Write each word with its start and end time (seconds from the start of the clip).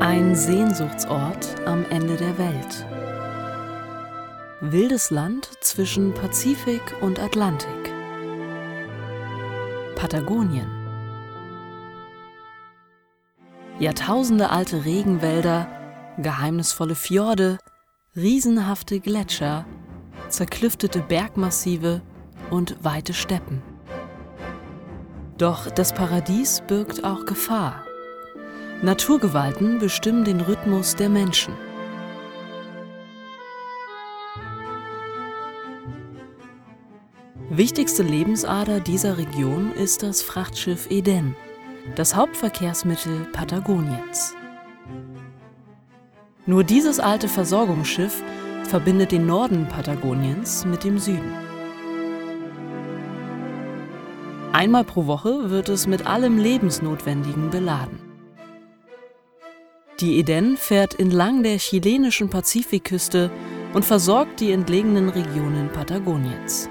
Ein 0.00 0.34
Sehnsuchtsort 0.34 1.54
am 1.66 1.84
Ende 1.88 2.16
der 2.16 2.36
Welt. 2.36 2.86
Wildes 4.60 5.10
Land 5.10 5.48
zwischen 5.60 6.12
Pazifik 6.12 6.82
und 7.00 7.20
Atlantik. 7.20 7.92
Patagonien. 9.94 10.66
Jahrtausende 13.78 14.50
alte 14.50 14.84
Regenwälder, 14.84 15.68
geheimnisvolle 16.18 16.96
Fjorde, 16.96 17.58
riesenhafte 18.16 18.98
Gletscher, 18.98 19.64
zerklüftete 20.28 21.00
Bergmassive 21.00 22.02
und 22.50 22.76
weite 22.82 23.14
Steppen. 23.14 23.62
Doch 25.38 25.70
das 25.70 25.94
Paradies 25.94 26.62
birgt 26.66 27.04
auch 27.04 27.24
Gefahr. 27.26 27.84
Naturgewalten 28.84 29.78
bestimmen 29.78 30.24
den 30.24 30.42
Rhythmus 30.42 30.94
der 30.94 31.08
Menschen. 31.08 31.54
Wichtigste 37.48 38.02
Lebensader 38.02 38.80
dieser 38.80 39.16
Region 39.16 39.72
ist 39.72 40.02
das 40.02 40.20
Frachtschiff 40.20 40.90
Eden, 40.90 41.34
das 41.96 42.14
Hauptverkehrsmittel 42.14 43.26
Patagoniens. 43.32 44.34
Nur 46.44 46.62
dieses 46.62 47.00
alte 47.00 47.28
Versorgungsschiff 47.28 48.22
verbindet 48.64 49.12
den 49.12 49.24
Norden 49.24 49.66
Patagoniens 49.66 50.66
mit 50.66 50.84
dem 50.84 50.98
Süden. 50.98 51.32
Einmal 54.52 54.84
pro 54.84 55.06
Woche 55.06 55.48
wird 55.48 55.70
es 55.70 55.86
mit 55.86 56.06
allem 56.06 56.36
Lebensnotwendigen 56.36 57.48
beladen. 57.48 58.03
Die 60.04 60.18
Eden 60.18 60.58
fährt 60.58 61.00
entlang 61.00 61.42
der 61.42 61.56
chilenischen 61.56 62.28
Pazifikküste 62.28 63.30
und 63.72 63.86
versorgt 63.86 64.38
die 64.40 64.52
entlegenen 64.52 65.08
Regionen 65.08 65.70
Patagoniens. 65.72 66.68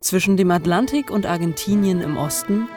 Zwischen 0.00 0.38
dem 0.38 0.50
Atlantik 0.50 1.10
und 1.10 1.26
Argentinien 1.26 2.00
im 2.00 2.16
Osten 2.16 2.68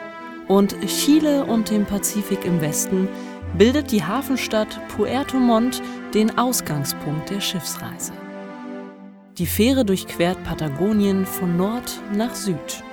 und 0.46 0.76
Chile 0.86 1.46
und 1.46 1.70
dem 1.70 1.86
Pazifik 1.86 2.44
im 2.44 2.60
Westen 2.60 3.08
bildet 3.56 3.92
die 3.92 4.04
Hafenstadt 4.04 4.78
Puerto 4.88 5.38
Montt 5.38 5.80
den 6.12 6.36
Ausgangspunkt 6.36 7.30
der 7.30 7.40
Schiffsreise. 7.40 8.12
Die 9.38 9.46
Fähre 9.46 9.86
durchquert 9.86 10.44
Patagonien 10.44 11.24
von 11.24 11.56
Nord 11.56 11.98
nach 12.12 12.34
Süd. 12.34 12.84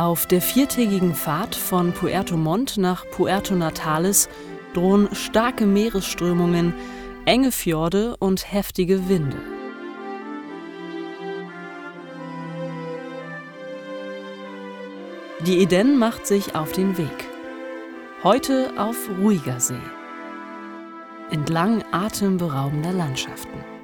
Auf 0.00 0.24
der 0.24 0.40
viertägigen 0.40 1.14
Fahrt 1.14 1.54
von 1.54 1.92
Puerto 1.92 2.34
Montt 2.34 2.78
nach 2.78 3.04
Puerto 3.10 3.54
Natales 3.54 4.30
drohen 4.72 5.14
starke 5.14 5.66
Meeresströmungen, 5.66 6.72
enge 7.26 7.52
Fjorde 7.52 8.16
und 8.16 8.50
heftige 8.50 9.10
Winde. 9.10 9.36
Die 15.44 15.58
Eden 15.58 15.98
macht 15.98 16.26
sich 16.26 16.54
auf 16.54 16.72
den 16.72 16.96
Weg. 16.96 17.28
Heute 18.24 18.72
auf 18.78 18.96
ruhiger 19.20 19.60
See. 19.60 19.74
Entlang 21.30 21.84
atemberaubender 21.92 22.94
Landschaften. 22.94 23.79